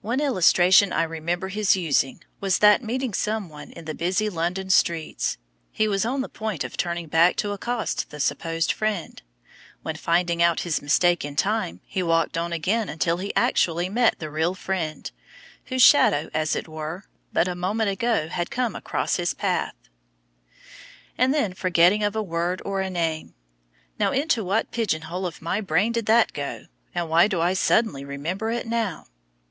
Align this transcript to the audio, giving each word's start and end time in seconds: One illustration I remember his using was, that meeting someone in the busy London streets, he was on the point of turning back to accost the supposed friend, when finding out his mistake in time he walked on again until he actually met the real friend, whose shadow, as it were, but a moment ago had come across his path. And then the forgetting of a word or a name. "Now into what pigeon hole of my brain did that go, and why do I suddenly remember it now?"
One 0.00 0.20
illustration 0.20 0.90
I 0.90 1.02
remember 1.02 1.48
his 1.48 1.76
using 1.76 2.24
was, 2.40 2.60
that 2.60 2.82
meeting 2.82 3.12
someone 3.12 3.72
in 3.72 3.84
the 3.84 3.92
busy 3.94 4.30
London 4.30 4.70
streets, 4.70 5.36
he 5.70 5.86
was 5.86 6.06
on 6.06 6.22
the 6.22 6.30
point 6.30 6.64
of 6.64 6.78
turning 6.78 7.08
back 7.08 7.36
to 7.36 7.52
accost 7.52 8.08
the 8.08 8.20
supposed 8.20 8.72
friend, 8.72 9.20
when 9.82 9.96
finding 9.96 10.42
out 10.42 10.60
his 10.60 10.80
mistake 10.80 11.26
in 11.26 11.36
time 11.36 11.82
he 11.84 12.02
walked 12.02 12.38
on 12.38 12.54
again 12.54 12.88
until 12.88 13.18
he 13.18 13.34
actually 13.36 13.90
met 13.90 14.18
the 14.18 14.30
real 14.30 14.54
friend, 14.54 15.12
whose 15.66 15.82
shadow, 15.82 16.30
as 16.32 16.56
it 16.56 16.66
were, 16.66 17.04
but 17.30 17.46
a 17.46 17.54
moment 17.54 17.90
ago 17.90 18.28
had 18.28 18.50
come 18.50 18.74
across 18.74 19.16
his 19.16 19.34
path. 19.34 19.74
And 21.18 21.34
then 21.34 21.50
the 21.50 21.56
forgetting 21.56 22.02
of 22.02 22.16
a 22.16 22.22
word 22.22 22.62
or 22.64 22.80
a 22.80 22.88
name. 22.88 23.34
"Now 23.98 24.10
into 24.10 24.42
what 24.42 24.70
pigeon 24.70 25.02
hole 25.02 25.26
of 25.26 25.42
my 25.42 25.60
brain 25.60 25.92
did 25.92 26.06
that 26.06 26.32
go, 26.32 26.64
and 26.94 27.10
why 27.10 27.28
do 27.28 27.42
I 27.42 27.52
suddenly 27.52 28.06
remember 28.06 28.50
it 28.50 28.66
now?" 28.66 29.06